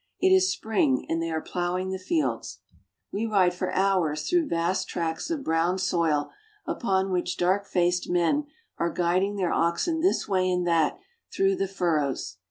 [0.19, 2.57] It is spring, and they are plowing the fields.
[3.11, 6.31] We ride for hours through vast tracts of brown soil
[6.65, 8.47] upon which dark faced men
[8.79, 10.97] are guiding their oxen this way and that
[11.31, 12.37] through the furrows.